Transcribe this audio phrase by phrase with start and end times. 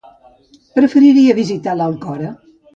[0.79, 2.35] Preferiria visitar l'Alcora.